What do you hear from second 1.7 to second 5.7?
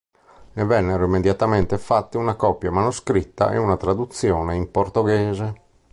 fatte una copia manoscritta e una traduzione in portoghese.